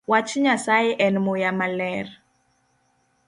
Wach 0.11 0.31
Nyasaye 0.43 0.91
en 1.05 1.15
muya 1.25 1.51
maler 1.59 2.07